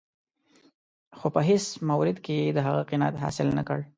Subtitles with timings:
[1.17, 3.79] خو په هېڅ مورد کې یې د هغه قناعت حاصل نه کړ.